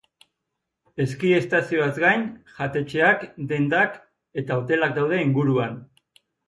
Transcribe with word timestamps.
Eski-estazioaz 1.05 1.91
gain, 2.05 2.25
jatetxeak, 2.57 3.29
dendak 3.55 4.03
eta 4.45 4.63
hotelak 4.63 5.01
daude 5.01 5.27
inguruan. 5.29 5.83